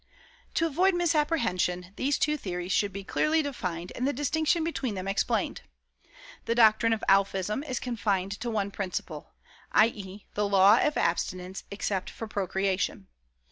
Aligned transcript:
"To 0.55 0.65
avoid 0.65 0.95
misapprehension, 0.95 1.93
these 1.95 2.17
two 2.17 2.35
theories 2.35 2.71
should 2.71 2.91
be 2.91 3.03
clearly 3.03 3.43
defined 3.43 3.91
and 3.93 4.07
the 4.07 4.11
distinction 4.11 4.63
between 4.63 4.95
them 4.95 5.07
explained. 5.07 5.61
The 6.45 6.55
doctrine 6.55 6.91
of 6.91 7.03
Alphism 7.07 7.61
is 7.69 7.79
confined 7.79 8.31
to 8.39 8.49
one 8.49 8.71
principle, 8.71 9.35
i. 9.71 9.89
e., 9.89 10.25
THE 10.33 10.49
LAW 10.49 10.79
OF 10.81 10.97
ABSTINENCE 10.97 11.65
EXCEPT 11.69 12.09
FOR 12.09 12.27
PROCREATION. 12.27 13.09